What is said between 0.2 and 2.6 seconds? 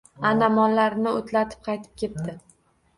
Ana, mollarini oʻtlatib qaytib kepti